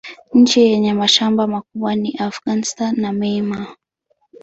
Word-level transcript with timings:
Nchi 0.33 0.61
yenye 0.61 0.93
mashamba 0.93 1.47
makubwa 1.47 1.95
ni 1.95 2.11
Afghanistan 2.19 2.95
na 3.01 3.13
Myanmar. 3.13 3.75